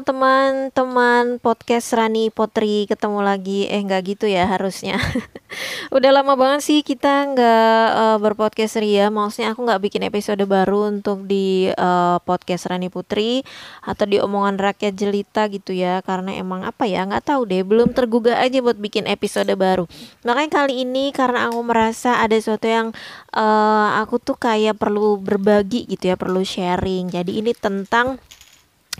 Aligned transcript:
Teman-teman 0.00 1.36
podcast 1.36 1.92
Rani 1.92 2.32
Potri 2.32 2.88
ketemu 2.88 3.20
lagi. 3.20 3.68
Eh 3.68 3.84
nggak 3.84 4.16
gitu 4.16 4.24
ya 4.24 4.48
harusnya. 4.48 4.96
Udah 5.92 6.08
lama 6.08 6.32
banget 6.32 6.64
sih 6.64 6.80
kita 6.80 7.28
nggak 7.36 7.86
uh, 7.92 8.16
berpodcast 8.16 8.80
ria. 8.80 9.12
Maksudnya 9.12 9.52
aku 9.52 9.68
nggak 9.68 9.84
bikin 9.84 10.08
episode 10.08 10.40
baru 10.48 10.88
untuk 10.88 11.28
di 11.28 11.68
uh, 11.76 12.16
podcast 12.24 12.72
Rani 12.72 12.88
Putri 12.88 13.44
atau 13.84 14.08
di 14.08 14.16
omongan 14.16 14.56
rakyat 14.56 14.96
jelita 14.96 15.52
gitu 15.52 15.76
ya. 15.76 16.00
Karena 16.00 16.32
emang 16.40 16.64
apa 16.64 16.88
ya 16.88 17.04
nggak 17.04 17.28
tahu 17.28 17.44
deh. 17.44 17.60
Belum 17.60 17.92
tergugah 17.92 18.40
aja 18.40 18.64
buat 18.64 18.80
bikin 18.80 19.04
episode 19.04 19.52
baru. 19.52 19.84
Makanya 20.24 20.64
kali 20.64 20.88
ini 20.88 21.12
karena 21.12 21.52
aku 21.52 21.60
merasa 21.60 22.24
ada 22.24 22.32
sesuatu 22.32 22.64
yang 22.64 22.96
uh, 23.36 24.00
aku 24.00 24.16
tuh 24.16 24.40
kayak 24.40 24.80
perlu 24.80 25.20
berbagi 25.20 25.84
gitu 25.84 26.08
ya 26.08 26.16
perlu 26.16 26.40
sharing. 26.40 27.12
Jadi 27.12 27.44
ini 27.44 27.52
tentang 27.52 28.16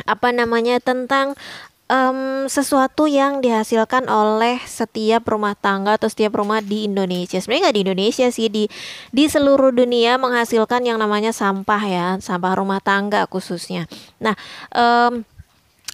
apa 0.09 0.33
namanya 0.33 0.81
tentang 0.81 1.37
um, 1.93 2.49
sesuatu 2.49 3.05
yang 3.05 3.45
dihasilkan 3.45 4.09
oleh 4.09 4.57
setiap 4.65 5.29
rumah 5.29 5.53
tangga 5.53 6.01
atau 6.01 6.09
setiap 6.09 6.41
rumah 6.41 6.65
di 6.65 6.89
Indonesia. 6.89 7.37
Sebenarnya 7.39 7.69
nggak 7.69 7.77
di 7.77 7.85
Indonesia 7.85 8.27
sih 8.33 8.49
di 8.49 8.65
di 9.13 9.25
seluruh 9.29 9.71
dunia 9.75 10.17
menghasilkan 10.17 10.89
yang 10.89 10.97
namanya 10.97 11.31
sampah 11.31 11.83
ya, 11.85 12.07
sampah 12.19 12.55
rumah 12.57 12.81
tangga 12.81 13.29
khususnya. 13.29 13.85
Nah, 14.17 14.35
um, 14.73 15.23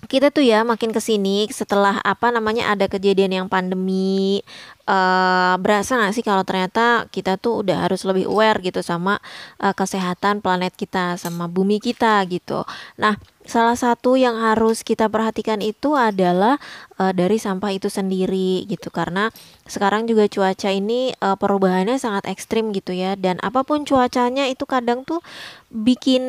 kita 0.06 0.30
tuh 0.30 0.46
ya 0.46 0.62
makin 0.62 0.94
ke 0.94 1.02
sini 1.02 1.50
setelah 1.50 1.98
apa 2.06 2.30
namanya 2.30 2.70
ada 2.70 2.86
kejadian 2.86 3.34
yang 3.34 3.46
pandemi 3.50 4.46
uh, 4.88 5.54
berasa 5.60 6.00
nggak 6.00 6.14
sih 6.16 6.24
kalau 6.24 6.42
ternyata 6.42 7.06
kita 7.12 7.36
tuh 7.36 7.60
udah 7.62 7.84
harus 7.84 8.08
lebih 8.08 8.24
aware 8.26 8.58
gitu 8.64 8.80
sama 8.80 9.20
uh, 9.60 9.76
kesehatan 9.76 10.40
planet 10.40 10.72
kita 10.74 11.20
sama 11.20 11.44
bumi 11.46 11.78
kita 11.78 12.24
gitu. 12.26 12.64
Nah 12.96 13.20
salah 13.48 13.76
satu 13.80 14.20
yang 14.20 14.36
harus 14.36 14.84
kita 14.84 15.08
perhatikan 15.08 15.64
itu 15.64 15.96
adalah 15.96 16.60
uh, 17.00 17.16
dari 17.16 17.40
sampah 17.40 17.72
itu 17.72 17.88
sendiri 17.88 18.68
gitu 18.68 18.92
karena 18.92 19.32
sekarang 19.64 20.04
juga 20.04 20.28
cuaca 20.28 20.68
ini 20.68 21.16
uh, 21.24 21.32
perubahannya 21.32 21.96
sangat 21.96 22.28
ekstrim 22.28 22.76
gitu 22.76 22.92
ya 22.92 23.16
dan 23.16 23.40
apa 23.40 23.64
pun 23.64 23.88
cuacanya 23.88 24.44
itu 24.52 24.68
kadang 24.68 25.04
tuh 25.08 25.24
bikin 25.72 26.20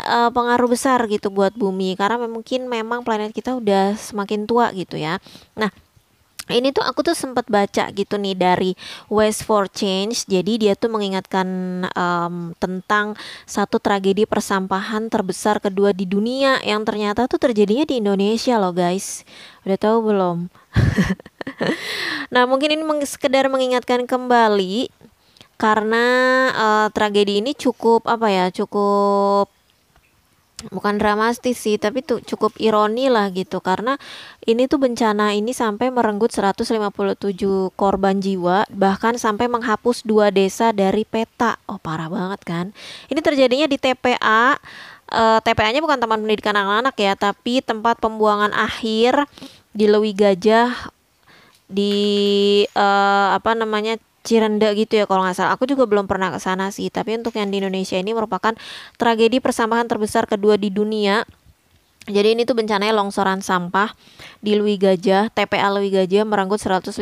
uh, 0.00 0.32
pengaruh 0.32 0.72
besar 0.72 1.04
gitu 1.12 1.28
buat 1.28 1.52
bumi 1.52 1.92
karena 2.00 2.24
mungkin 2.24 2.72
memang 2.72 3.04
planet 3.04 3.36
kita 3.36 3.52
udah 3.52 3.92
semakin 3.96 4.48
tua 4.48 4.72
gitu 4.72 4.96
ya. 4.96 5.20
Nah, 5.60 5.68
ini 6.50 6.74
tuh 6.74 6.82
aku 6.82 7.06
tuh 7.06 7.14
sempat 7.14 7.46
baca 7.46 7.92
gitu 7.94 8.18
nih 8.18 8.34
dari 8.34 8.70
Waste 9.06 9.46
for 9.46 9.70
Change. 9.70 10.26
Jadi 10.26 10.66
dia 10.66 10.74
tuh 10.74 10.90
mengingatkan 10.90 11.46
um, 11.94 12.56
tentang 12.58 13.14
satu 13.46 13.78
tragedi 13.78 14.26
persampahan 14.26 15.06
terbesar 15.06 15.62
kedua 15.62 15.94
di 15.94 16.08
dunia 16.08 16.58
yang 16.66 16.82
ternyata 16.82 17.30
tuh 17.30 17.38
terjadinya 17.38 17.86
di 17.86 18.02
Indonesia 18.02 18.58
loh 18.58 18.74
guys. 18.74 19.22
Udah 19.62 19.78
tahu 19.78 20.10
belum? 20.10 20.50
nah 22.34 22.48
mungkin 22.48 22.74
ini 22.74 22.82
meng 22.82 23.04
sekedar 23.06 23.46
mengingatkan 23.46 24.08
kembali 24.08 24.90
karena 25.60 26.06
uh, 26.50 26.88
tragedi 26.90 27.38
ini 27.38 27.54
cukup 27.54 28.02
apa 28.10 28.26
ya 28.26 28.46
cukup 28.50 29.46
bukan 30.70 31.00
dramatis 31.00 31.58
sih 31.58 31.80
tapi 31.80 32.04
tuh 32.04 32.22
cukup 32.22 32.54
ironi 32.62 33.10
lah 33.10 33.32
gitu. 33.34 33.58
Karena 33.58 33.98
ini 34.46 34.70
tuh 34.70 34.78
bencana 34.78 35.34
ini 35.34 35.50
sampai 35.50 35.90
merenggut 35.90 36.30
157 36.30 36.78
korban 37.74 38.20
jiwa 38.22 38.68
bahkan 38.70 39.18
sampai 39.18 39.50
menghapus 39.50 40.06
dua 40.06 40.30
desa 40.30 40.70
dari 40.70 41.02
peta. 41.02 41.58
Oh 41.66 41.80
parah 41.80 42.12
banget 42.12 42.40
kan? 42.46 42.66
Ini 43.10 43.18
terjadinya 43.18 43.66
di 43.66 43.80
TPA 43.80 44.60
uh, 45.12 45.38
eh, 45.38 45.38
TPA-nya 45.44 45.80
bukan 45.84 45.98
Taman 46.00 46.24
Pendidikan 46.24 46.56
Anak-anak 46.56 46.96
ya 46.96 47.12
tapi 47.14 47.60
tempat 47.60 48.00
pembuangan 48.00 48.50
akhir 48.56 49.28
di 49.72 49.88
Lewi 49.88 50.12
Gajah 50.12 50.92
di 51.72 51.94
uh, 52.76 53.32
apa 53.32 53.56
namanya 53.56 53.96
Cirende 54.22 54.70
gitu 54.78 55.02
ya 55.02 55.04
kalau 55.10 55.26
nggak 55.26 55.36
salah. 55.36 55.52
Aku 55.58 55.66
juga 55.66 55.86
belum 55.86 56.06
pernah 56.06 56.30
ke 56.30 56.38
sana 56.38 56.70
sih. 56.70 56.88
Tapi 56.88 57.18
untuk 57.18 57.34
yang 57.34 57.50
di 57.50 57.58
Indonesia 57.58 57.98
ini 57.98 58.14
merupakan 58.14 58.54
tragedi 58.96 59.42
persampahan 59.42 59.90
terbesar 59.90 60.30
kedua 60.30 60.54
di 60.54 60.70
dunia. 60.70 61.26
Jadi 62.02 62.34
ini 62.34 62.42
tuh 62.42 62.58
bencananya 62.58 62.98
longsoran 62.98 63.46
sampah 63.46 63.94
di 64.42 64.58
Lui 64.58 64.74
Gajah, 64.74 65.30
TPA 65.30 65.70
Lui 65.70 65.86
Gajah 65.86 66.26
merenggut 66.26 66.58
157 66.58 66.98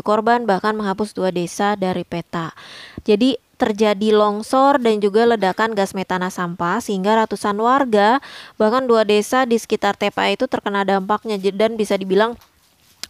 korban 0.00 0.48
bahkan 0.48 0.72
menghapus 0.72 1.12
dua 1.12 1.28
desa 1.28 1.76
dari 1.76 2.08
peta. 2.08 2.56
Jadi 3.04 3.36
terjadi 3.60 4.16
longsor 4.16 4.80
dan 4.80 5.04
juga 5.04 5.28
ledakan 5.28 5.76
gas 5.76 5.92
metana 5.92 6.32
sampah 6.32 6.80
sehingga 6.80 7.12
ratusan 7.20 7.60
warga 7.60 8.24
bahkan 8.56 8.88
dua 8.88 9.04
desa 9.04 9.44
di 9.44 9.60
sekitar 9.60 10.00
TPA 10.00 10.32
itu 10.32 10.48
terkena 10.48 10.88
dampaknya 10.88 11.36
dan 11.52 11.76
bisa 11.76 12.00
dibilang 12.00 12.40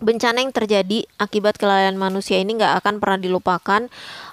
bencana 0.00 0.43
yang 0.43 0.50
terjadi 0.50 1.05
akibat 1.21 1.61
kelalaian 1.61 1.94
manusia 1.94 2.41
ini 2.41 2.56
nggak 2.56 2.83
akan 2.83 2.99
pernah 2.99 3.21
dilupakan 3.21 3.87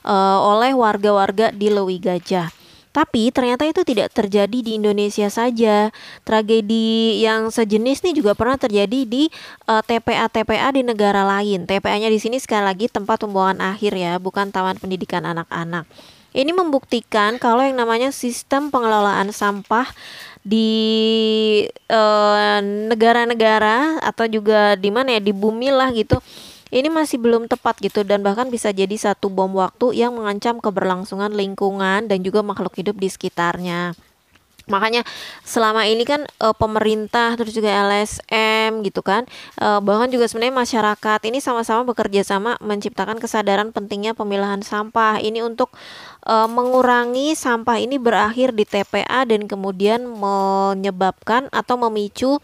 uh, 0.07 0.39
oleh 0.41 0.73
warga-warga 0.73 1.51
di 1.51 1.67
Lewi 1.67 1.99
Gajah. 1.99 2.49
Tapi 2.97 3.29
ternyata 3.29 3.61
itu 3.61 3.85
tidak 3.85 4.09
terjadi 4.09 4.57
di 4.57 4.73
Indonesia 4.73 5.29
saja. 5.29 5.93
Tragedi 6.25 7.21
yang 7.21 7.53
sejenis 7.53 8.01
nih 8.01 8.17
juga 8.17 8.33
pernah 8.33 8.57
terjadi 8.57 9.05
di 9.05 9.29
uh, 9.69 9.77
eh, 9.77 9.81
TPA-TPA 9.85 10.73
di 10.73 10.81
negara 10.81 11.21
lain. 11.21 11.69
TPA-nya 11.69 12.09
di 12.09 12.17
sini 12.17 12.41
sekali 12.41 12.65
lagi 12.65 12.89
tempat 12.89 13.21
pembuangan 13.21 13.61
akhir 13.61 13.93
ya, 13.93 14.17
bukan 14.17 14.49
taman 14.49 14.81
pendidikan 14.81 15.29
anak-anak. 15.29 15.85
Ini 16.37 16.53
membuktikan 16.53 17.41
kalau 17.41 17.65
yang 17.65 17.81
namanya 17.81 18.13
sistem 18.13 18.69
pengelolaan 18.69 19.33
sampah 19.33 19.89
di 20.45 20.69
eh, 21.67 22.59
negara-negara 22.61 23.99
uh, 23.99 24.05
atau 24.05 24.29
juga 24.29 24.77
di 24.77 24.93
mana 24.93 25.17
ya 25.17 25.21
di 25.21 25.33
bumi 25.33 25.73
lah 25.73 25.89
gitu 25.91 26.21
ini 26.71 26.91
masih 26.91 27.19
belum 27.19 27.47
tepat 27.47 27.79
gitu 27.79 28.03
dan 28.03 28.23
bahkan 28.23 28.47
bisa 28.51 28.71
jadi 28.75 28.91
satu 28.91 29.31
bom 29.31 29.51
waktu 29.55 30.03
yang 30.03 30.15
mengancam 30.15 30.59
keberlangsungan 30.59 31.31
lingkungan 31.31 32.11
dan 32.11 32.19
juga 32.23 32.43
makhluk 32.43 32.75
hidup 32.75 32.99
di 32.99 33.07
sekitarnya. 33.07 33.95
Makanya 34.67 35.07
selama 35.47 35.87
ini 35.87 36.03
kan 36.03 36.27
e, 36.27 36.47
pemerintah 36.55 37.35
terus 37.39 37.55
juga 37.55 37.71
LSM 37.71 38.83
gitu 38.83 38.99
kan 38.99 39.23
e, 39.57 39.67
bahkan 39.79 40.11
juga 40.11 40.27
sebenarnya 40.27 40.55
masyarakat 40.55 41.19
ini 41.27 41.39
sama-sama 41.39 41.87
bekerja 41.87 42.23
sama 42.27 42.59
menciptakan 42.59 43.17
kesadaran 43.17 43.71
pentingnya 43.71 44.13
pemilahan 44.13 44.61
sampah. 44.61 45.23
Ini 45.23 45.43
untuk 45.43 45.71
e, 46.27 46.35
mengurangi 46.51 47.33
sampah 47.33 47.79
ini 47.79 47.95
berakhir 47.97 48.51
di 48.51 48.67
TPA 48.67 49.23
dan 49.23 49.47
kemudian 49.47 50.03
menyebabkan 50.03 51.47
atau 51.49 51.75
memicu 51.87 52.37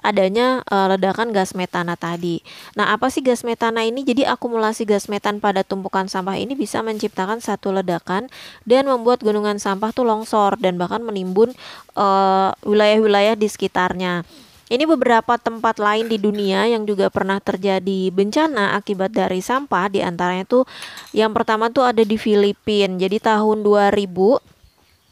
adanya 0.00 0.64
uh, 0.68 0.92
ledakan 0.92 1.32
gas 1.32 1.52
metana 1.52 1.94
tadi. 1.94 2.40
Nah, 2.74 2.92
apa 2.92 3.08
sih 3.12 3.24
gas 3.24 3.44
metana 3.44 3.84
ini? 3.84 4.02
Jadi 4.02 4.24
akumulasi 4.28 4.84
gas 4.88 5.06
metan 5.06 5.38
pada 5.40 5.62
tumpukan 5.62 6.08
sampah 6.10 6.36
ini 6.36 6.56
bisa 6.56 6.80
menciptakan 6.84 7.40
satu 7.40 7.72
ledakan 7.72 8.28
dan 8.64 8.88
membuat 8.88 9.22
gunungan 9.22 9.56
sampah 9.56 9.92
tuh 9.94 10.04
longsor 10.04 10.58
dan 10.60 10.76
bahkan 10.76 11.00
menimbun 11.04 11.52
eh, 11.96 12.50
wilayah-wilayah 12.64 13.34
uh, 13.34 13.40
di 13.40 13.48
sekitarnya. 13.48 14.26
Ini 14.66 14.82
beberapa 14.82 15.38
tempat 15.38 15.78
lain 15.78 16.10
di 16.10 16.18
dunia 16.18 16.66
yang 16.66 16.82
juga 16.90 17.06
pernah 17.06 17.38
terjadi 17.38 18.10
bencana 18.10 18.74
akibat 18.74 19.14
dari 19.14 19.38
sampah 19.38 19.86
di 19.86 20.02
antaranya 20.02 20.42
tuh 20.42 20.66
yang 21.14 21.30
pertama 21.30 21.70
tuh 21.70 21.86
ada 21.86 22.02
di 22.02 22.18
Filipina. 22.18 22.98
Jadi 22.98 23.22
tahun 23.22 23.62
2000 23.62 24.55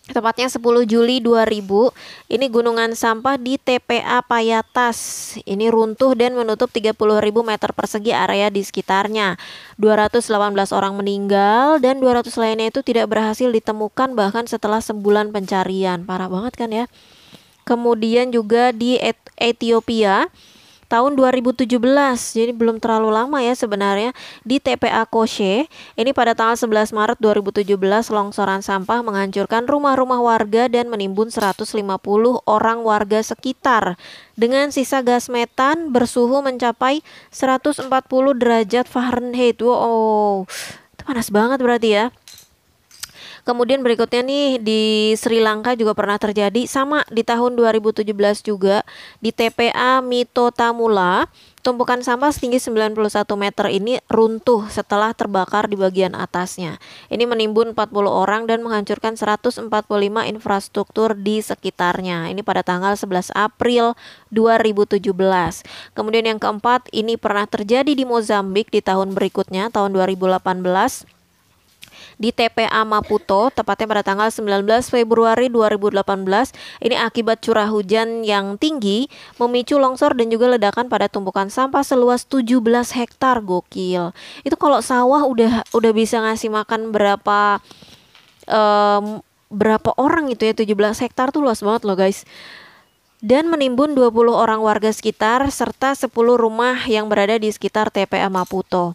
Tepatnya 0.05 0.53
10 0.53 0.85
Juli 0.85 1.25
2000, 1.25 1.89
ini 2.29 2.47
gunungan 2.53 2.93
sampah 2.93 3.41
di 3.41 3.57
TPA 3.57 4.21
Payatas. 4.21 5.33
Ini 5.49 5.73
runtuh 5.73 6.13
dan 6.13 6.37
menutup 6.37 6.69
30.000 6.69 6.93
meter 7.41 7.71
persegi 7.73 8.13
area 8.13 8.53
di 8.53 8.61
sekitarnya. 8.61 9.41
218 9.81 10.77
orang 10.77 11.01
meninggal 11.01 11.81
dan 11.81 12.05
200 12.05 12.29
lainnya 12.37 12.69
itu 12.69 12.85
tidak 12.85 13.17
berhasil 13.17 13.49
ditemukan 13.49 14.13
bahkan 14.13 14.45
setelah 14.45 14.85
sebulan 14.85 15.33
pencarian. 15.33 16.05
Parah 16.05 16.29
banget 16.29 16.53
kan 16.53 16.69
ya. 16.69 16.85
Kemudian 17.65 18.29
juga 18.29 18.77
di 18.77 19.01
Ethiopia, 19.41 20.29
tahun 20.95 21.19
2017 21.19 21.67
jadi 22.39 22.55
belum 22.55 22.79
terlalu 22.79 23.11
lama 23.11 23.43
ya 23.43 23.59
sebenarnya 23.59 24.15
di 24.47 24.63
TPA 24.63 25.03
Koshe 25.11 25.67
ini 25.99 26.15
pada 26.15 26.39
tanggal 26.39 26.55
11 26.55 26.95
Maret 26.95 27.19
2017 27.19 27.75
longsoran 28.15 28.63
sampah 28.63 29.03
menghancurkan 29.03 29.67
rumah-rumah 29.67 30.23
warga 30.23 30.71
dan 30.71 30.87
menimbun 30.87 31.35
150 31.35 31.67
orang 32.47 32.79
warga 32.87 33.19
sekitar. 33.27 33.99
Dengan 34.39 34.71
sisa 34.71 35.03
gas 35.03 35.27
metan 35.27 35.91
bersuhu 35.91 36.43
mencapai 36.43 37.03
140 37.35 37.91
derajat 38.39 38.87
Fahrenheit. 38.87 39.59
Wow 39.63 40.45
itu 40.95 41.03
panas 41.05 41.29
banget 41.29 41.59
berarti 41.61 41.89
ya 41.93 42.05
Kemudian 43.45 43.85
berikutnya 43.85 44.25
nih 44.25 44.57
di 44.57 44.83
Sri 45.21 45.37
Lanka 45.37 45.77
juga 45.77 45.93
pernah 45.93 46.17
terjadi 46.17 46.65
sama 46.65 47.05
di 47.13 47.21
tahun 47.21 47.61
2017 47.61 48.09
juga 48.41 48.81
di 49.21 49.37
TPA 49.37 50.01
Mito 50.01 50.49
Tamula 50.49 51.29
tumpukan 51.61 52.01
sampah 52.01 52.33
setinggi 52.33 52.61
91 52.61 52.97
meter 53.37 53.67
ini 53.73 54.01
runtuh 54.09 54.69
setelah 54.69 55.13
terbakar 55.13 55.69
di 55.69 55.77
bagian 55.77 56.17
atasnya. 56.17 56.81
Ini 57.13 57.25
menimbun 57.25 57.73
40 57.73 57.89
orang 58.09 58.45
dan 58.45 58.65
menghancurkan 58.65 59.17
145 59.17 59.69
infrastruktur 60.29 61.13
di 61.13 61.41
sekitarnya. 61.41 62.33
Ini 62.33 62.41
pada 62.45 62.65
tanggal 62.65 62.97
11 62.97 63.29
April 63.33 63.97
2017. 64.33 65.05
Kemudian 65.93 66.25
yang 66.29 66.41
keempat, 66.41 66.89
ini 66.93 67.17
pernah 67.17 67.49
terjadi 67.49 67.93
di 67.97 68.05
Mozambik 68.05 68.69
di 68.69 68.85
tahun 68.85 69.17
berikutnya, 69.17 69.73
tahun 69.73 69.97
2018 69.97 71.09
di 72.25 72.33
TPA 72.33 72.89
Maputo 72.89 73.53
tepatnya 73.53 73.85
pada 73.85 74.01
tanggal 74.01 74.33
19 74.33 74.65
Februari 74.89 75.53
2018 75.53 76.01
ini 76.81 76.97
akibat 76.97 77.45
curah 77.45 77.69
hujan 77.69 78.25
yang 78.25 78.57
tinggi 78.57 79.13
memicu 79.37 79.77
longsor 79.77 80.17
dan 80.17 80.33
juga 80.33 80.57
ledakan 80.57 80.89
pada 80.89 81.13
tumpukan 81.13 81.53
sampah 81.53 81.85
seluas 81.85 82.25
17 82.25 82.65
hektar 82.97 83.45
gokil 83.45 84.17
itu 84.41 84.57
kalau 84.57 84.81
sawah 84.81 85.21
udah 85.29 85.69
udah 85.77 85.93
bisa 85.93 86.25
ngasih 86.25 86.49
makan 86.49 86.97
berapa 86.97 87.61
um, 88.49 89.21
berapa 89.53 89.93
orang 90.01 90.33
itu 90.33 90.49
ya 90.49 90.57
17 90.57 91.05
hektar 91.05 91.29
tuh 91.29 91.45
luas 91.45 91.61
banget 91.61 91.85
loh 91.85 92.01
guys 92.01 92.25
dan 93.21 93.53
menimbun 93.53 93.93
20 93.93 94.33
orang 94.33 94.65
warga 94.65 94.89
sekitar 94.89 95.45
serta 95.53 95.93
10 95.93 96.09
rumah 96.41 96.89
yang 96.89 97.09
berada 97.13 97.41
di 97.41 97.49
sekitar 97.49 97.89
TPA 97.89 98.29
Maputo. 98.29 98.93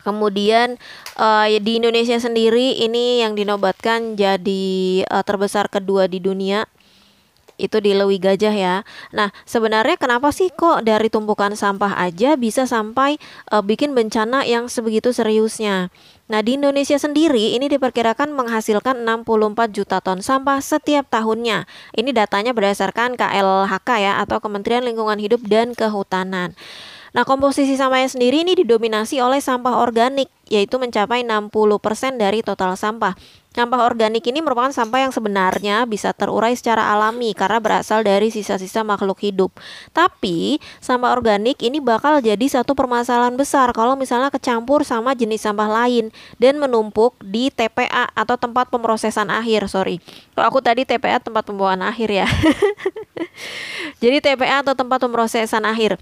Kemudian 0.00 0.80
uh, 1.20 1.46
di 1.60 1.76
Indonesia 1.76 2.16
sendiri 2.16 2.80
ini 2.80 3.20
yang 3.20 3.36
dinobatkan 3.36 4.16
jadi 4.16 5.04
uh, 5.06 5.20
terbesar 5.20 5.68
kedua 5.68 6.08
di 6.08 6.18
dunia 6.18 6.64
itu 7.60 7.78
di 7.78 7.94
Lewi 7.94 8.18
Gajah 8.18 8.54
ya. 8.54 8.76
Nah, 9.14 9.30
sebenarnya 9.44 9.94
kenapa 9.94 10.34
sih 10.34 10.50
kok 10.50 10.82
dari 10.82 11.12
tumpukan 11.12 11.54
sampah 11.54 11.94
aja 12.00 12.34
bisa 12.34 12.66
sampai 12.66 13.20
uh, 13.54 13.62
bikin 13.62 13.94
bencana 13.94 14.42
yang 14.42 14.66
sebegitu 14.66 15.14
seriusnya? 15.14 15.92
Nah, 16.26 16.40
di 16.42 16.56
Indonesia 16.56 16.96
sendiri 16.96 17.54
ini 17.54 17.70
diperkirakan 17.70 18.32
menghasilkan 18.32 19.04
64 19.04 19.76
juta 19.76 20.00
ton 20.02 20.24
sampah 20.24 20.58
setiap 20.58 21.06
tahunnya. 21.12 21.68
Ini 21.92 22.10
datanya 22.10 22.50
berdasarkan 22.56 23.14
KLHK 23.14 23.88
ya 24.00 24.12
atau 24.18 24.40
Kementerian 24.40 24.82
Lingkungan 24.82 25.20
Hidup 25.20 25.44
dan 25.44 25.76
Kehutanan. 25.76 26.56
Nah, 27.12 27.28
komposisi 27.28 27.76
sampahnya 27.76 28.08
sendiri 28.08 28.40
ini 28.40 28.56
didominasi 28.56 29.20
oleh 29.20 29.36
sampah 29.44 29.84
organik, 29.84 30.32
yaitu 30.48 30.80
mencapai 30.80 31.20
60% 31.20 32.16
dari 32.16 32.40
total 32.40 32.72
sampah. 32.72 33.12
Sampah 33.52 33.84
organik 33.84 34.24
ini 34.32 34.40
merupakan 34.40 34.72
sampah 34.72 35.04
yang 35.04 35.12
sebenarnya 35.12 35.84
bisa 35.84 36.16
terurai 36.16 36.56
secara 36.56 36.88
alami 36.88 37.36
karena 37.36 37.60
berasal 37.60 38.00
dari 38.00 38.32
sisa-sisa 38.32 38.80
makhluk 38.80 39.20
hidup. 39.20 39.52
Tapi, 39.92 40.56
sampah 40.80 41.12
organik 41.12 41.60
ini 41.60 41.84
bakal 41.84 42.24
jadi 42.24 42.48
satu 42.48 42.72
permasalahan 42.72 43.36
besar 43.36 43.76
kalau 43.76 43.92
misalnya 43.92 44.32
kecampur 44.32 44.88
sama 44.88 45.12
jenis 45.12 45.44
sampah 45.44 45.68
lain 45.68 46.08
dan 46.40 46.56
menumpuk 46.56 47.12
di 47.20 47.52
TPA 47.52 48.08
atau 48.16 48.40
tempat 48.40 48.72
pemrosesan 48.72 49.28
akhir, 49.28 49.68
sorry. 49.68 50.00
Kalau 50.32 50.48
aku 50.48 50.64
tadi 50.64 50.88
TPA 50.88 51.20
tempat 51.20 51.44
pembuangan 51.44 51.92
akhir 51.92 52.08
ya. 52.08 52.26
jadi 54.02 54.24
TPA 54.24 54.64
atau 54.64 54.72
tempat 54.72 54.96
pemrosesan 55.04 55.68
akhir. 55.68 56.00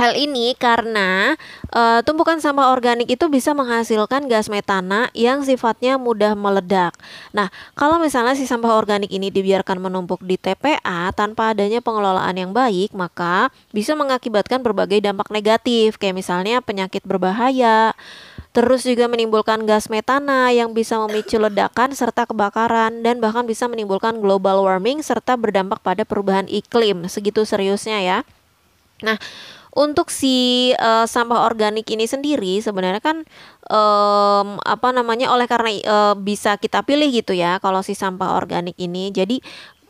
Hal 0.00 0.16
ini 0.16 0.56
karena 0.56 1.36
uh, 1.76 2.00
tumpukan 2.00 2.40
sampah 2.40 2.72
organik 2.72 3.04
itu 3.04 3.28
bisa 3.28 3.52
menghasilkan 3.52 4.32
gas 4.32 4.48
metana 4.48 5.12
yang 5.12 5.44
sifatnya 5.44 6.00
mudah 6.00 6.32
meledak. 6.32 6.96
Nah, 7.36 7.52
kalau 7.76 8.00
misalnya 8.00 8.32
si 8.32 8.48
sampah 8.48 8.80
organik 8.80 9.12
ini 9.12 9.28
dibiarkan 9.28 9.76
menumpuk 9.76 10.24
di 10.24 10.40
TPA 10.40 11.12
tanpa 11.12 11.52
adanya 11.52 11.84
pengelolaan 11.84 12.32
yang 12.32 12.56
baik, 12.56 12.96
maka 12.96 13.52
bisa 13.76 13.92
mengakibatkan 13.92 14.64
berbagai 14.64 15.04
dampak 15.04 15.28
negatif, 15.28 16.00
kayak 16.00 16.16
misalnya 16.16 16.64
penyakit 16.64 17.04
berbahaya, 17.04 17.92
terus 18.56 18.88
juga 18.88 19.04
menimbulkan 19.04 19.68
gas 19.68 19.92
metana 19.92 20.48
yang 20.48 20.72
bisa 20.72 20.96
memicu 20.96 21.36
ledakan 21.36 21.92
serta 21.92 22.24
kebakaran 22.24 23.04
dan 23.04 23.20
bahkan 23.20 23.44
bisa 23.44 23.68
menimbulkan 23.68 24.16
global 24.16 24.64
warming 24.64 25.04
serta 25.04 25.36
berdampak 25.36 25.84
pada 25.84 26.08
perubahan 26.08 26.48
iklim. 26.48 27.04
Segitu 27.04 27.44
seriusnya 27.44 28.00
ya. 28.00 28.18
Nah, 29.04 29.20
untuk 29.70 30.10
si 30.10 30.70
uh, 30.74 31.06
sampah 31.06 31.46
organik 31.46 31.86
ini 31.94 32.10
sendiri 32.10 32.58
sebenarnya 32.58 32.98
kan 32.98 33.22
um, 33.70 34.58
apa 34.66 34.88
namanya 34.90 35.30
oleh 35.30 35.46
karena 35.46 35.70
uh, 35.86 36.14
bisa 36.18 36.58
kita 36.58 36.82
pilih 36.82 37.06
gitu 37.14 37.38
ya 37.38 37.62
kalau 37.62 37.82
si 37.86 37.94
sampah 37.94 38.34
organik 38.34 38.74
ini. 38.82 39.14
Jadi 39.14 39.38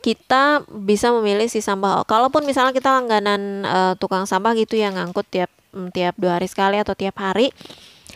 kita 0.01 0.65
bisa 0.69 1.13
memilih 1.13 1.45
si 1.45 1.61
sampah 1.61 2.01
kalaupun 2.09 2.45
misalnya 2.45 2.73
kita 2.73 2.89
langganan 2.89 3.65
uh, 3.65 3.93
tukang 3.97 4.25
sampah 4.25 4.57
gitu 4.57 4.77
yang 4.77 4.97
ngangkut 4.97 5.29
tiap 5.29 5.49
mm, 5.77 5.93
tiap 5.93 6.17
dua 6.17 6.41
hari 6.41 6.49
sekali 6.49 6.81
atau 6.81 6.97
tiap 6.97 7.21
hari 7.21 7.53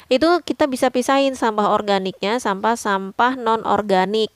itu 0.09 0.29
kita 0.45 0.69
bisa 0.69 0.89
pisahin 0.93 1.33
sampah 1.33 1.73
organiknya 1.73 2.37
sampah 2.37 2.77
sampah 2.77 3.37
non 3.37 3.61
organik 3.65 4.33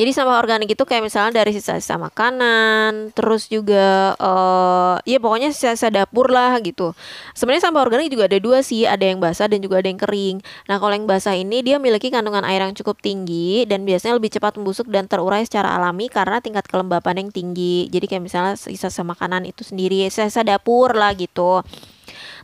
jadi 0.00 0.16
sampah 0.16 0.40
organik 0.40 0.72
itu 0.72 0.80
kayak 0.88 1.04
misalnya 1.04 1.44
dari 1.44 1.52
sisa-sisa 1.52 2.00
makanan, 2.00 3.12
terus 3.12 3.52
juga 3.52 4.16
uh, 4.16 4.96
ya 5.04 5.20
pokoknya 5.20 5.52
sisa-sisa 5.52 5.92
dapur 5.92 6.32
lah 6.32 6.56
gitu. 6.64 6.96
Sebenarnya 7.36 7.68
sampah 7.68 7.84
organik 7.84 8.08
juga 8.08 8.24
ada 8.24 8.40
dua 8.40 8.64
sih, 8.64 8.88
ada 8.88 9.04
yang 9.04 9.20
basah 9.20 9.44
dan 9.52 9.60
juga 9.60 9.84
ada 9.84 9.92
yang 9.92 10.00
kering. 10.00 10.40
Nah, 10.72 10.80
kalau 10.80 10.96
yang 10.96 11.04
basah 11.04 11.36
ini 11.36 11.60
dia 11.60 11.76
memiliki 11.76 12.08
kandungan 12.08 12.48
air 12.48 12.64
yang 12.64 12.72
cukup 12.72 12.96
tinggi 13.04 13.68
dan 13.68 13.84
biasanya 13.84 14.16
lebih 14.16 14.32
cepat 14.32 14.56
membusuk 14.56 14.88
dan 14.88 15.04
terurai 15.04 15.44
secara 15.44 15.76
alami 15.76 16.08
karena 16.08 16.40
tingkat 16.40 16.64
kelembapan 16.64 17.20
yang 17.20 17.28
tinggi. 17.28 17.92
Jadi 17.92 18.08
kayak 18.08 18.24
misalnya 18.24 18.56
sisa-sisa 18.56 19.04
makanan 19.04 19.44
itu 19.44 19.68
sendiri, 19.68 20.08
sisa-sisa 20.08 20.48
dapur 20.48 20.96
lah 20.96 21.12
gitu 21.12 21.60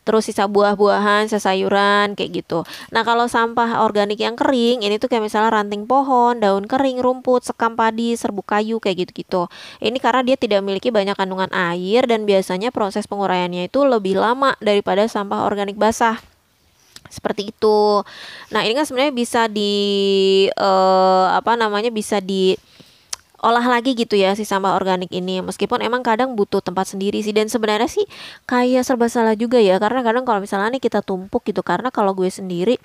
terus 0.06 0.30
sisa 0.30 0.46
buah-buahan, 0.46 1.26
sisa 1.26 1.42
sayuran 1.42 2.14
kayak 2.14 2.46
gitu. 2.46 2.62
Nah, 2.94 3.02
kalau 3.02 3.26
sampah 3.26 3.82
organik 3.82 4.22
yang 4.22 4.38
kering, 4.38 4.86
ini 4.86 5.02
tuh 5.02 5.10
kayak 5.10 5.26
misalnya 5.26 5.50
ranting 5.50 5.82
pohon, 5.90 6.38
daun 6.38 6.70
kering, 6.70 7.02
rumput, 7.02 7.42
sekam 7.42 7.74
padi, 7.74 8.14
serbuk 8.14 8.46
kayu 8.46 8.78
kayak 8.78 9.02
gitu-gitu. 9.02 9.50
Ini 9.82 9.98
karena 9.98 10.22
dia 10.22 10.38
tidak 10.38 10.62
memiliki 10.62 10.94
banyak 10.94 11.18
kandungan 11.18 11.50
air 11.50 12.06
dan 12.06 12.22
biasanya 12.22 12.70
proses 12.70 13.10
penguraiannya 13.10 13.66
itu 13.66 13.82
lebih 13.82 14.22
lama 14.22 14.54
daripada 14.62 15.10
sampah 15.10 15.42
organik 15.42 15.74
basah 15.74 16.22
seperti 17.10 17.50
itu. 17.50 18.06
Nah, 18.54 18.62
ini 18.62 18.78
kan 18.78 18.86
sebenarnya 18.86 19.14
bisa 19.14 19.50
di 19.50 19.74
uh, 20.54 21.34
apa 21.34 21.58
namanya 21.58 21.90
bisa 21.90 22.22
di 22.22 22.54
olah 23.42 23.64
lagi 23.64 23.92
gitu 23.96 24.16
ya 24.16 24.32
si 24.36 24.44
sampah 24.44 24.76
organik 24.76 25.12
ini. 25.12 25.42
Meskipun 25.44 25.82
emang 25.84 26.00
kadang 26.04 26.36
butuh 26.38 26.64
tempat 26.64 26.92
sendiri 26.92 27.20
sih. 27.20 27.34
Dan 27.36 27.50
sebenarnya 27.50 27.88
sih 27.88 28.04
kayak 28.48 28.86
serba 28.86 29.10
salah 29.10 29.36
juga 29.36 29.60
ya. 29.60 29.76
Karena 29.76 30.00
kadang 30.00 30.24
kalau 30.24 30.40
misalnya 30.40 30.76
nih 30.76 30.82
kita 30.82 31.00
tumpuk 31.04 31.44
gitu. 31.44 31.60
Karena 31.60 31.92
kalau 31.92 32.12
gue 32.16 32.28
sendiri 32.28 32.80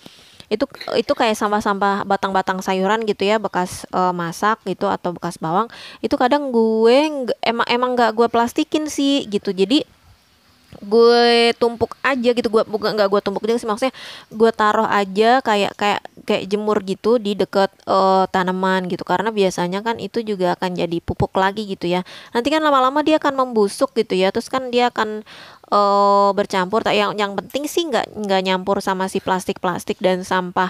itu 0.52 0.68
itu 1.00 1.14
kayak 1.16 1.40
sampah-sampah 1.40 2.04
batang-batang 2.04 2.60
sayuran 2.60 3.08
gitu 3.08 3.24
ya. 3.24 3.40
Bekas 3.40 3.88
uh, 3.96 4.12
masak 4.12 4.60
gitu 4.68 4.92
atau 4.92 5.16
bekas 5.16 5.40
bawang. 5.40 5.72
Itu 6.04 6.20
kadang 6.20 6.52
gue 6.52 7.30
emang 7.40 7.68
emang 7.70 7.92
nggak 7.96 8.12
gue 8.18 8.28
plastikin 8.28 8.92
sih 8.92 9.30
gitu. 9.32 9.56
Jadi 9.56 10.01
gue 10.80 11.52
tumpuk 11.60 12.00
aja 12.02 12.30
gitu 12.32 12.48
gue 12.48 12.64
bukan 12.64 12.96
nggak 12.96 13.10
gue 13.12 13.22
tumpuk 13.22 13.44
juga 13.44 13.60
sih 13.60 13.68
maksudnya 13.68 13.94
gue 14.32 14.52
taruh 14.56 14.88
aja 14.88 15.44
kayak 15.44 15.76
kayak 15.76 16.02
kayak 16.24 16.48
jemur 16.48 16.80
gitu 16.86 17.18
di 17.18 17.34
deket 17.34 17.70
uh, 17.90 18.26
tanaman 18.30 18.88
gitu. 18.88 19.04
Karena 19.04 19.34
biasanya 19.34 19.82
kan 19.84 19.98
itu 19.98 20.22
juga 20.22 20.56
akan 20.56 20.78
jadi 20.78 20.98
pupuk 21.02 21.34
lagi 21.36 21.68
gitu 21.68 21.90
ya. 21.90 22.06
Nanti 22.32 22.48
kan 22.54 22.62
lama-lama 22.64 23.02
dia 23.02 23.18
akan 23.18 23.46
membusuk 23.46 23.94
gitu 23.98 24.16
ya. 24.16 24.30
Terus 24.30 24.48
kan 24.48 24.70
dia 24.70 24.94
akan 24.94 25.26
uh, 25.74 26.32
bercampur. 26.32 26.86
Yang 26.88 27.18
yang 27.18 27.34
penting 27.36 27.64
sih 27.68 27.84
nggak 27.90 28.16
nggak 28.16 28.42
nyampur 28.48 28.80
sama 28.80 29.10
si 29.10 29.20
plastik 29.20 29.60
plastik 29.60 29.98
dan 30.00 30.24
sampah 30.24 30.70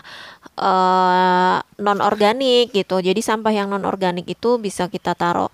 uh, 0.57 1.59
eh, 1.61 1.83
non 1.83 1.99
organik 2.01 2.71
gitu. 2.73 2.99
Jadi 3.03 3.19
sampah 3.21 3.53
yang 3.53 3.67
non 3.69 3.85
organik 3.85 4.25
itu 4.27 4.57
bisa 4.57 4.87
kita 4.87 5.13
taruh 5.13 5.51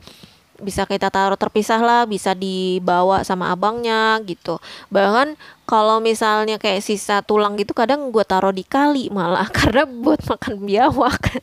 bisa 0.61 0.89
kita 0.89 1.13
taruh 1.13 1.37
terpisah 1.37 1.81
lah 1.81 2.01
bisa 2.09 2.33
dibawa 2.33 3.21
sama 3.21 3.53
abangnya 3.53 4.17
gitu. 4.25 4.57
Bahkan 4.89 5.37
kalau 5.69 5.99
misalnya 5.99 6.57
kayak 6.57 6.81
sisa 6.81 7.21
tulang 7.21 7.59
gitu 7.59 7.75
kadang 7.75 8.09
gue 8.09 8.25
taruh 8.25 8.53
di 8.53 8.65
kali 8.65 9.09
malah 9.13 9.47
karena 9.57 9.85
buat 9.85 10.21
makan 10.25 10.63
biawak. 10.63 11.21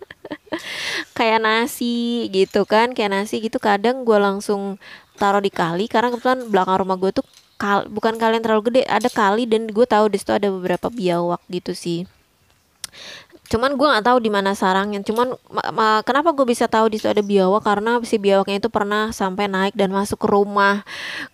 Kayak 1.18 1.42
nasi 1.42 2.30
gitu 2.30 2.62
kan 2.62 2.94
kayak 2.94 3.10
nasi 3.10 3.42
gitu 3.42 3.58
kadang 3.58 4.06
gue 4.06 4.14
langsung 4.22 4.78
taruh 5.18 5.42
di 5.42 5.50
kali. 5.50 5.90
Karena 5.90 6.14
kebetulan 6.14 6.46
belakang 6.46 6.78
rumah 6.78 6.94
gue 6.94 7.10
tuh 7.10 7.26
kal 7.58 7.86
bukan 7.90 8.18
kalian 8.18 8.42
terlalu 8.42 8.70
gede 8.70 8.82
ada 8.86 9.10
kali 9.10 9.46
dan 9.46 9.70
gue 9.70 9.86
tahu 9.86 10.10
di 10.10 10.18
situ 10.18 10.34
ada 10.34 10.50
beberapa 10.50 10.90
biawak 10.90 11.42
gitu 11.50 11.72
sih 11.74 12.06
cuman 13.44 13.76
gue 13.76 13.86
nggak 13.86 14.06
tahu 14.08 14.18
di 14.24 14.30
mana 14.32 14.56
sarangnya. 14.56 15.04
Cuman 15.04 15.36
ma- 15.52 15.70
ma- 15.72 16.02
kenapa 16.02 16.32
gue 16.32 16.46
bisa 16.48 16.64
tahu 16.64 16.88
di 16.88 16.96
situ 16.96 17.12
ada 17.12 17.20
biawak? 17.20 17.62
Karena 17.62 18.00
si 18.02 18.16
biawaknya 18.16 18.58
itu 18.64 18.70
pernah 18.72 19.12
sampai 19.12 19.46
naik 19.46 19.74
dan 19.76 19.92
masuk 19.92 20.24
ke 20.24 20.28
rumah. 20.28 20.82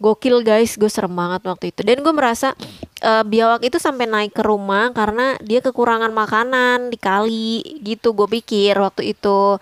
Gokil 0.03 0.43
guys. 0.43 0.75
Gue 0.75 0.91
serem 0.91 1.15
banget 1.15 1.47
waktu 1.47 1.71
itu. 1.71 1.81
Dan 1.87 2.03
gue 2.03 2.15
merasa 2.15 2.59
uh, 3.07 3.25
biawak 3.25 3.63
itu 3.63 3.79
sampai 3.79 4.11
naik 4.11 4.35
ke 4.35 4.43
rumah 4.43 4.91
karena 4.91 5.39
dia 5.41 5.63
kekurangan 5.63 6.11
makanan 6.11 6.91
di 6.91 6.99
kali 6.99 7.63
gitu 7.87 8.13
gue 8.13 8.27
pikir 8.27 8.75
waktu 8.77 9.15
itu. 9.15 9.57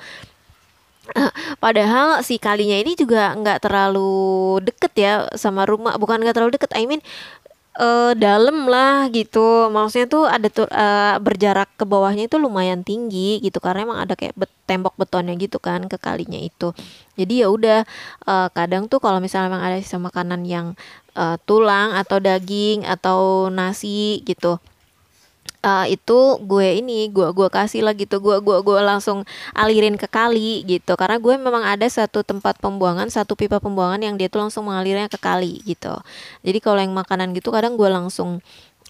Padahal 1.56 2.20
si 2.20 2.36
kalinya 2.36 2.76
ini 2.76 2.92
juga 2.92 3.32
nggak 3.32 3.64
terlalu 3.64 4.60
deket 4.60 4.92
ya 4.92 5.12
sama 5.40 5.64
rumah, 5.64 5.96
bukan 5.96 6.20
nggak 6.20 6.36
terlalu 6.36 6.52
deket, 6.60 6.68
I 6.76 6.84
mean 6.84 7.00
uh, 7.78 8.12
dalam 8.18 8.66
lah 8.66 9.06
gitu. 9.14 9.70
Maksudnya 9.70 10.08
tuh 10.10 10.24
ada 10.26 10.48
tuh 10.50 10.66
uh, 10.68 11.16
berjarak 11.22 11.70
ke 11.78 11.86
bawahnya 11.86 12.26
itu 12.26 12.36
lumayan 12.36 12.82
tinggi 12.82 13.38
gitu 13.40 13.62
karena 13.62 13.86
emang 13.88 13.98
ada 14.02 14.18
kayak 14.18 14.34
bet 14.36 14.50
tembok 14.68 15.00
betonnya 15.00 15.32
gitu 15.40 15.56
kan 15.62 15.86
ke 15.88 15.96
kalinya 15.96 16.36
itu. 16.36 16.74
Jadi 17.16 17.40
ya 17.40 17.48
udah 17.48 17.88
uh, 18.28 18.48
kadang 18.52 18.90
tuh 18.90 19.00
kalau 19.00 19.22
misalnya 19.22 19.54
emang 19.54 19.64
ada 19.64 19.76
sisa 19.80 19.96
makanan 19.96 20.44
yang 20.44 20.76
uh, 21.16 21.40
tulang 21.48 21.96
atau 21.96 22.20
daging 22.20 22.84
atau 22.84 23.48
nasi 23.48 24.20
gitu 24.28 24.60
uh, 25.62 25.86
itu 25.88 26.18
gue 26.42 26.78
ini 26.78 27.10
gue 27.10 27.28
gue 27.34 27.48
kasih 27.50 27.82
lah 27.82 27.94
gitu 27.94 28.22
gue 28.22 28.36
gue 28.42 28.58
gue 28.62 28.78
langsung 28.82 29.26
alirin 29.54 29.98
ke 29.98 30.06
kali 30.06 30.62
gitu 30.66 30.94
karena 30.94 31.18
gue 31.18 31.34
memang 31.38 31.64
ada 31.64 31.86
satu 31.86 32.22
tempat 32.22 32.58
pembuangan 32.62 33.08
satu 33.10 33.34
pipa 33.34 33.58
pembuangan 33.58 34.02
yang 34.02 34.14
dia 34.14 34.30
tuh 34.30 34.42
langsung 34.42 34.66
mengalirnya 34.70 35.10
ke 35.10 35.18
kali 35.18 35.62
gitu 35.66 35.94
jadi 36.46 36.58
kalau 36.62 36.80
yang 36.82 36.94
makanan 36.94 37.34
gitu 37.34 37.50
kadang 37.50 37.74
gue 37.74 37.88
langsung 37.90 38.42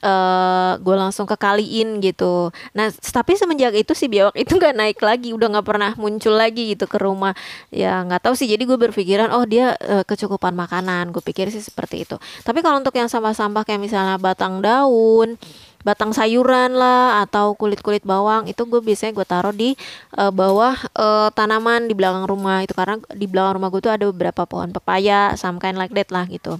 uh, 0.03 0.79
gue 0.79 0.97
langsung 0.97 1.27
ke 1.27 1.37
kaliin 1.39 1.99
gitu. 2.03 2.51
Nah, 2.75 2.91
tapi 2.93 3.35
semenjak 3.35 3.75
itu 3.75 3.93
si 3.95 4.07
biawak 4.07 4.35
itu 4.39 4.59
nggak 4.59 4.75
naik 4.77 4.99
lagi, 5.03 5.35
udah 5.35 5.59
nggak 5.59 5.67
pernah 5.67 5.91
muncul 5.99 6.35
lagi 6.35 6.75
gitu 6.75 6.87
ke 6.87 6.99
rumah. 7.01 7.35
Ya 7.73 8.03
nggak 8.07 8.31
tahu 8.31 8.35
sih. 8.39 8.47
Jadi 8.51 8.63
gue 8.67 8.79
berpikiran, 8.79 9.35
oh 9.35 9.45
dia 9.47 9.75
uh, 9.79 10.05
kecukupan 10.07 10.55
makanan. 10.55 11.11
Gue 11.11 11.23
pikir 11.25 11.51
sih 11.51 11.63
seperti 11.63 12.07
itu. 12.07 12.17
Tapi 12.47 12.63
kalau 12.63 12.79
untuk 12.83 12.95
yang 12.95 13.11
sampah-sampah 13.11 13.67
kayak 13.67 13.81
misalnya 13.83 14.17
batang 14.21 14.63
daun, 14.63 15.39
batang 15.87 16.11
sayuran 16.11 16.75
lah 16.75 17.23
atau 17.23 17.55
kulit-kulit 17.55 18.03
bawang 18.03 18.51
itu 18.51 18.67
gue 18.67 18.83
biasanya 18.83 19.13
gue 19.15 19.27
taruh 19.27 19.55
di 19.55 19.79
uh, 20.19 20.31
bawah 20.35 20.75
uh, 20.99 21.29
tanaman 21.33 21.87
di 21.87 21.95
belakang 21.95 22.27
rumah 22.27 22.63
itu. 22.67 22.75
Karena 22.75 22.99
di 23.15 23.27
belakang 23.31 23.63
rumah 23.63 23.69
gue 23.71 23.81
tuh 23.83 23.93
ada 23.95 24.05
beberapa 24.11 24.43
pohon 24.45 24.75
pepaya 24.75 25.35
some 25.39 25.63
kind 25.63 25.79
like 25.79 25.95
that 25.95 26.11
lah 26.11 26.27
gitu. 26.27 26.59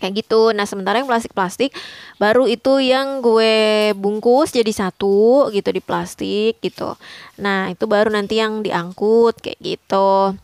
Kayak 0.00 0.24
gitu. 0.24 0.56
Nah 0.56 0.64
sementara 0.64 1.02
yang 1.02 1.08
plastik-plastik 1.10 1.76
baru 2.16 2.48
itu 2.48 2.80
yang 2.80 3.20
gue 3.20 3.92
bungkus 3.98 4.54
jadi 4.54 4.72
satu 4.72 5.52
gitu 5.52 5.68
di 5.70 5.82
plastik 5.84 6.56
gitu. 6.64 6.96
Nah 7.36 7.68
itu 7.68 7.84
baru 7.84 8.08
nanti 8.08 8.40
yang 8.40 8.64
diangkut 8.64 9.38
kayak 9.44 9.60
gitu 9.60 10.40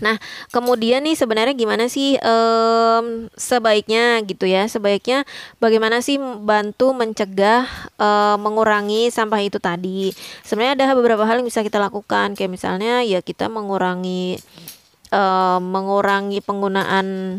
Nah, 0.00 0.16
kemudian 0.48 1.04
nih 1.04 1.12
sebenarnya 1.12 1.52
gimana 1.52 1.92
sih 1.92 2.16
um, 2.24 3.28
sebaiknya 3.36 4.24
gitu 4.24 4.48
ya? 4.48 4.64
Sebaiknya 4.64 5.28
bagaimana 5.60 6.00
sih 6.00 6.16
bantu 6.20 6.96
mencegah 6.96 7.68
um, 8.00 8.40
mengurangi 8.40 9.12
sampah 9.12 9.44
itu 9.44 9.60
tadi? 9.60 10.10
Sebenarnya 10.40 10.88
ada 10.88 10.96
beberapa 10.96 11.28
hal 11.28 11.44
yang 11.44 11.48
bisa 11.48 11.60
kita 11.60 11.76
lakukan, 11.76 12.32
kayak 12.32 12.52
misalnya 12.52 13.04
ya 13.04 13.20
kita 13.20 13.52
mengurangi 13.52 14.40
um, 15.12 15.60
mengurangi 15.60 16.40
penggunaan 16.40 17.38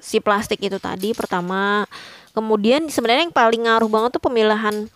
si 0.00 0.18
plastik 0.18 0.64
itu 0.64 0.80
tadi 0.80 1.12
pertama. 1.12 1.84
Kemudian 2.32 2.88
sebenarnya 2.88 3.28
yang 3.28 3.36
paling 3.36 3.68
ngaruh 3.68 3.92
banget 3.92 4.16
tuh 4.16 4.24
pemilahan 4.24 4.88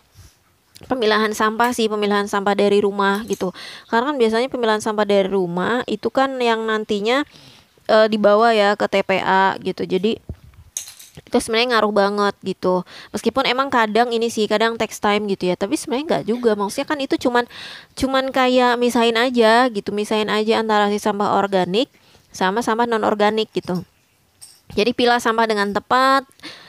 pemilahan 0.85 1.33
sampah 1.33 1.73
sih 1.73 1.89
pemilahan 1.89 2.29
sampah 2.29 2.53
dari 2.53 2.77
rumah 2.85 3.25
gitu. 3.25 3.49
Karena 3.89 4.13
kan 4.13 4.17
biasanya 4.21 4.47
pemilahan 4.53 4.83
sampah 4.83 5.05
dari 5.09 5.25
rumah 5.25 5.81
itu 5.89 6.13
kan 6.13 6.37
yang 6.37 6.61
nantinya 6.69 7.25
e, 7.89 7.97
dibawa 8.13 8.53
ya 8.53 8.77
ke 8.77 8.85
TPA 8.85 9.57
gitu. 9.65 9.81
Jadi 9.89 10.21
itu 11.17 11.37
sebenarnya 11.41 11.77
ngaruh 11.77 11.93
banget 11.93 12.35
gitu. 12.45 12.85
Meskipun 13.09 13.49
emang 13.49 13.73
kadang 13.73 14.13
ini 14.13 14.29
sih 14.29 14.45
kadang 14.45 14.77
text 14.77 15.01
time 15.01 15.25
gitu 15.25 15.49
ya. 15.49 15.57
Tapi 15.57 15.73
sebenarnya 15.73 16.05
nggak 16.05 16.25
juga. 16.29 16.53
Maksudnya 16.53 16.85
kan 16.85 16.99
itu 17.01 17.15
cuman 17.17 17.49
cuman 17.97 18.29
kayak 18.29 18.77
misahin 18.77 19.17
aja 19.17 19.65
gitu. 19.73 19.89
Misahin 19.89 20.29
aja 20.29 20.61
antara 20.61 20.93
si 20.93 21.01
sampah 21.01 21.41
organik 21.41 21.89
sama 22.29 22.61
sampah 22.61 22.85
non 22.85 23.01
organik 23.01 23.49
gitu. 23.49 23.81
Jadi 24.77 24.93
pilah 24.93 25.17
sampah 25.17 25.49
dengan 25.49 25.73
tepat 25.73 26.27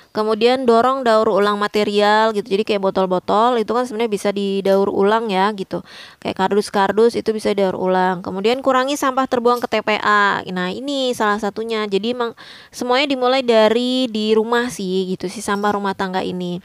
Kemudian 0.08 0.64
dorong 0.64 1.04
daur 1.04 1.28
ulang 1.28 1.60
material 1.60 2.32
gitu. 2.32 2.48
Jadi 2.48 2.64
kayak 2.64 2.82
botol-botol 2.82 3.60
itu 3.60 3.68
kan 3.70 3.84
sebenarnya 3.84 4.10
bisa 4.10 4.28
didaur 4.32 4.88
ulang 4.88 5.28
ya 5.28 5.52
gitu. 5.52 5.84
Kayak 6.18 6.36
kardus-kardus 6.48 7.12
itu 7.14 7.30
bisa 7.36 7.52
didaur 7.52 7.76
ulang. 7.76 8.24
Kemudian 8.24 8.64
kurangi 8.64 8.96
sampah 8.96 9.28
terbuang 9.28 9.60
ke 9.60 9.68
TPA. 9.68 10.42
Nah, 10.48 10.72
ini 10.72 11.12
salah 11.12 11.36
satunya. 11.36 11.84
Jadi 11.84 12.16
emang 12.16 12.32
semuanya 12.72 13.06
dimulai 13.12 13.44
dari 13.44 14.08
di 14.08 14.32
rumah 14.32 14.72
sih 14.72 15.12
gitu 15.12 15.28
si 15.28 15.44
sampah 15.44 15.76
rumah 15.76 15.92
tangga 15.92 16.24
ini. 16.24 16.58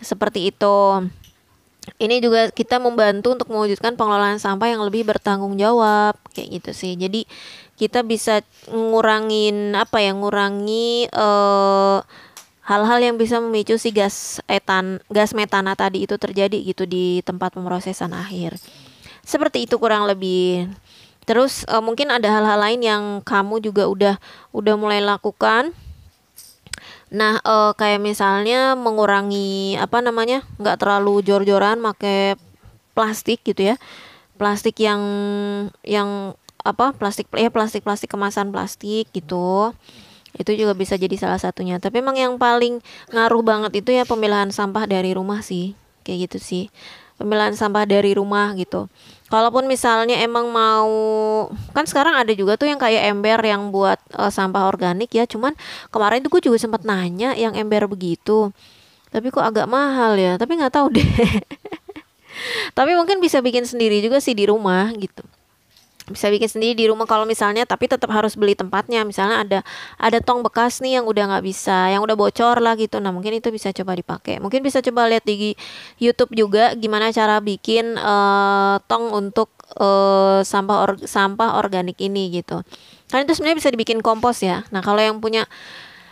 Seperti 0.00 0.48
itu. 0.48 1.04
Ini 2.00 2.20
juga 2.20 2.48
kita 2.48 2.80
membantu 2.80 3.36
untuk 3.36 3.48
mewujudkan 3.52 3.96
pengelolaan 3.96 4.40
sampah 4.40 4.68
yang 4.72 4.84
lebih 4.84 5.04
bertanggung 5.04 5.56
jawab 5.60 6.16
kayak 6.32 6.60
gitu 6.60 6.70
sih. 6.72 6.92
Jadi 6.96 7.28
kita 7.76 8.04
bisa 8.04 8.40
ngurangin 8.68 9.76
apa 9.76 10.00
ya? 10.00 10.12
Ngurangi 10.12 11.08
eh 11.08 11.98
hal-hal 12.70 13.02
yang 13.02 13.18
bisa 13.18 13.42
memicu 13.42 13.74
si 13.82 13.90
gas 13.90 14.38
etan 14.46 15.02
gas 15.10 15.34
metana 15.34 15.74
tadi 15.74 16.06
itu 16.06 16.14
terjadi 16.14 16.54
gitu 16.62 16.86
di 16.86 17.18
tempat 17.26 17.58
pemrosesan 17.58 18.14
akhir. 18.14 18.62
Seperti 19.26 19.66
itu 19.66 19.74
kurang 19.82 20.06
lebih. 20.06 20.70
Terus 21.26 21.66
uh, 21.66 21.82
mungkin 21.82 22.14
ada 22.14 22.30
hal-hal 22.30 22.58
lain 22.62 22.80
yang 22.86 23.02
kamu 23.26 23.58
juga 23.58 23.90
udah 23.90 24.14
udah 24.54 24.74
mulai 24.78 25.02
lakukan. 25.02 25.74
Nah 27.10 27.42
uh, 27.42 27.74
kayak 27.74 27.98
misalnya 27.98 28.78
mengurangi 28.78 29.74
apa 29.74 29.98
namanya 29.98 30.46
nggak 30.62 30.78
terlalu 30.78 31.26
jor-joran 31.26 31.82
pakai 31.82 32.38
plastik 32.94 33.42
gitu 33.42 33.74
ya. 33.74 33.76
Plastik 34.38 34.78
yang 34.78 35.02
yang 35.82 36.38
apa 36.62 36.94
plastik 36.94 37.26
ya 37.34 37.50
plastik 37.50 37.82
plastik 37.82 38.12
kemasan 38.12 38.52
plastik 38.54 39.08
gitu 39.10 39.72
itu 40.38 40.50
juga 40.54 40.72
bisa 40.76 40.94
jadi 40.94 41.14
salah 41.18 41.40
satunya. 41.40 41.82
Tapi 41.82 41.98
emang 42.02 42.14
yang 42.14 42.38
paling 42.38 42.78
ngaruh 43.10 43.42
banget 43.42 43.82
itu 43.82 43.90
ya 43.90 44.06
pemilahan 44.06 44.54
sampah 44.54 44.86
dari 44.86 45.10
rumah 45.16 45.42
sih. 45.42 45.74
Kayak 46.06 46.30
gitu 46.30 46.38
sih. 46.38 46.64
Pemilahan 47.18 47.52
sampah 47.52 47.84
dari 47.84 48.16
rumah 48.16 48.54
gitu. 48.56 48.86
Kalaupun 49.28 49.68
misalnya 49.70 50.18
emang 50.22 50.50
mau 50.50 50.90
kan 51.76 51.84
sekarang 51.86 52.18
ada 52.18 52.32
juga 52.34 52.58
tuh 52.58 52.66
yang 52.66 52.80
kayak 52.80 53.14
ember 53.14 53.38
yang 53.44 53.70
buat 53.70 54.00
uh, 54.16 54.30
sampah 54.30 54.70
organik 54.70 55.10
ya. 55.12 55.26
Cuman 55.26 55.54
kemarin 55.90 56.22
tuh 56.24 56.30
gue 56.38 56.42
juga 56.50 56.58
sempat 56.58 56.82
nanya 56.86 57.34
yang 57.34 57.54
ember 57.54 57.86
begitu. 57.90 58.50
Tapi 59.10 59.26
kok 59.34 59.42
agak 59.42 59.66
mahal 59.66 60.14
ya? 60.18 60.38
Tapi 60.38 60.58
nggak 60.58 60.74
tahu 60.74 60.94
deh. 60.94 61.06
Tapi 62.78 62.94
mungkin 62.96 63.18
bisa 63.20 63.42
bikin 63.42 63.66
sendiri 63.66 64.00
juga 64.00 64.22
sih 64.22 64.32
di 64.32 64.48
rumah 64.48 64.88
gitu 64.96 65.26
bisa 66.10 66.26
bikin 66.28 66.50
sendiri 66.50 66.74
di 66.74 66.86
rumah 66.90 67.06
kalau 67.06 67.22
misalnya 67.24 67.62
tapi 67.64 67.86
tetap 67.86 68.10
harus 68.10 68.34
beli 68.34 68.58
tempatnya. 68.58 69.06
Misalnya 69.06 69.42
ada 69.42 69.58
ada 69.96 70.18
tong 70.18 70.42
bekas 70.42 70.82
nih 70.82 71.00
yang 71.00 71.06
udah 71.06 71.30
nggak 71.30 71.44
bisa 71.46 71.88
yang 71.88 72.02
udah 72.02 72.18
bocor 72.18 72.58
lah 72.58 72.74
gitu. 72.74 72.98
Nah 72.98 73.14
mungkin 73.14 73.38
itu 73.38 73.48
bisa 73.48 73.70
coba 73.70 73.94
dipakai. 73.94 74.42
Mungkin 74.42 74.60
bisa 74.60 74.82
coba 74.82 75.06
lihat 75.06 75.24
di 75.24 75.54
YouTube 76.02 76.34
juga 76.34 76.74
gimana 76.74 77.14
cara 77.14 77.38
bikin 77.38 77.94
uh, 77.96 78.82
tong 78.90 79.14
untuk 79.14 79.48
uh, 79.78 80.42
sampah 80.42 80.76
or, 80.82 80.90
sampah 81.06 81.56
organik 81.62 81.96
ini 82.02 82.34
gitu. 82.34 82.60
Kan 83.08 83.26
itu 83.26 83.38
sebenarnya 83.38 83.58
bisa 83.62 83.70
dibikin 83.70 83.98
kompos 84.02 84.42
ya. 84.42 84.66
Nah 84.74 84.82
kalau 84.82 84.98
yang 84.98 85.22
punya 85.22 85.46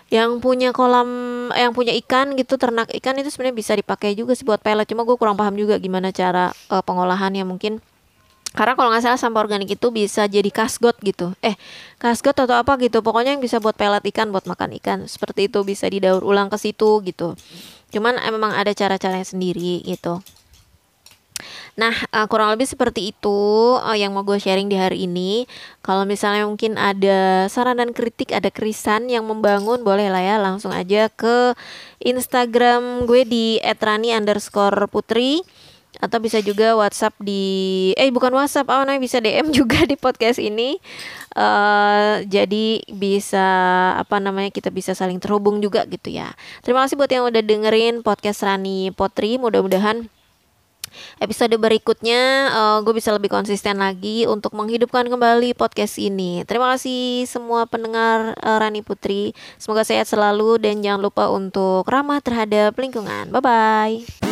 yang 0.08 0.40
punya 0.40 0.72
kolam 0.72 1.08
yang 1.52 1.76
punya 1.76 1.92
ikan 2.00 2.32
gitu 2.32 2.56
ternak 2.56 2.88
ikan 2.96 3.12
itu 3.20 3.28
sebenarnya 3.28 3.56
bisa 3.60 3.72
dipakai 3.76 4.16
juga 4.16 4.32
sih 4.32 4.48
buat 4.48 4.56
pelet 4.64 4.88
cuma 4.88 5.04
gue 5.04 5.20
kurang 5.20 5.36
paham 5.36 5.52
juga 5.52 5.76
gimana 5.76 6.08
cara 6.16 6.52
uh, 6.72 6.80
pengolahannya. 6.80 7.44
Mungkin 7.44 7.84
karena 8.58 8.74
kalau 8.74 8.90
nggak 8.90 9.06
salah 9.06 9.20
sampah 9.22 9.46
organik 9.46 9.70
itu 9.78 9.86
bisa 9.94 10.26
jadi 10.26 10.50
kasgot 10.50 10.98
gitu. 11.06 11.30
Eh 11.46 11.54
kasgot 12.02 12.34
atau 12.34 12.58
apa 12.58 12.74
gitu. 12.82 13.06
Pokoknya 13.06 13.38
yang 13.38 13.42
bisa 13.42 13.62
buat 13.62 13.78
pelet 13.78 14.02
ikan 14.10 14.34
buat 14.34 14.50
makan 14.50 14.74
ikan. 14.82 15.06
Seperti 15.06 15.46
itu 15.46 15.62
bisa 15.62 15.86
didaur 15.86 16.26
ulang 16.26 16.50
ke 16.50 16.58
situ 16.58 16.98
gitu. 17.06 17.38
Cuman 17.94 18.18
eh, 18.18 18.34
memang 18.34 18.58
ada 18.58 18.74
cara-caranya 18.74 19.22
sendiri 19.22 19.86
gitu. 19.86 20.18
Nah, 21.78 21.94
uh, 22.10 22.26
kurang 22.26 22.50
lebih 22.50 22.66
seperti 22.66 23.14
itu 23.14 23.38
uh, 23.78 23.94
yang 23.94 24.10
mau 24.10 24.26
gue 24.26 24.42
sharing 24.42 24.66
di 24.66 24.74
hari 24.74 25.06
ini. 25.06 25.46
Kalau 25.78 26.02
misalnya 26.02 26.42
mungkin 26.42 26.74
ada 26.74 27.46
saran 27.46 27.78
dan 27.78 27.94
kritik, 27.94 28.34
ada 28.34 28.50
krisan 28.50 29.06
yang 29.06 29.22
membangun, 29.22 29.86
boleh 29.86 30.10
lah 30.10 30.18
ya 30.18 30.42
langsung 30.42 30.74
aja 30.74 31.06
ke 31.06 31.54
Instagram 32.02 33.06
gue 33.06 33.22
di 33.22 33.62
@rani 33.62 34.10
underscore 34.10 34.90
putri 34.90 35.46
atau 35.98 36.18
bisa 36.22 36.38
juga 36.42 36.78
WhatsApp 36.78 37.14
di 37.18 37.90
eh 37.98 38.10
bukan 38.10 38.30
WhatsApp 38.34 38.70
namanya 38.70 39.02
bisa 39.02 39.18
DM 39.18 39.50
juga 39.58 39.82
di 39.84 39.98
podcast 39.98 40.38
ini 40.38 40.78
uh, 41.34 42.22
jadi 42.24 42.82
bisa 42.94 43.46
apa 43.98 44.22
namanya 44.22 44.54
kita 44.54 44.70
bisa 44.70 44.94
saling 44.94 45.18
terhubung 45.18 45.58
juga 45.58 45.84
gitu 45.90 46.10
ya 46.10 46.32
terima 46.62 46.86
kasih 46.86 46.96
buat 46.98 47.10
yang 47.10 47.26
udah 47.26 47.42
dengerin 47.42 48.06
podcast 48.06 48.46
Rani 48.46 48.94
Potri 48.94 49.36
mudah-mudahan 49.36 50.06
episode 51.20 51.54
berikutnya 51.58 52.52
uh, 52.52 52.78
gue 52.82 52.94
bisa 52.96 53.12
lebih 53.12 53.30
konsisten 53.30 53.78
lagi 53.80 54.24
untuk 54.24 54.56
menghidupkan 54.56 55.06
kembali 55.06 55.54
podcast 55.54 56.00
ini. 56.00 56.42
Terima 56.48 56.74
kasih 56.74 57.28
semua 57.28 57.68
pendengar 57.68 58.32
uh, 58.40 58.58
Rani 58.58 58.80
Putri. 58.80 59.36
Semoga 59.60 59.84
sehat 59.84 60.08
selalu 60.08 60.58
dan 60.62 60.80
jangan 60.80 61.04
lupa 61.04 61.28
untuk 61.28 61.84
ramah 61.86 62.24
terhadap 62.24 62.74
lingkungan. 62.76 63.30
Bye 63.30 63.42
bye. 63.44 64.27